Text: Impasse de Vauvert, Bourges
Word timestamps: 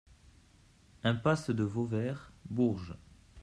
Impasse 1.03 1.51
de 1.51 1.63
Vauvert, 1.63 2.33
Bourges 2.49 2.97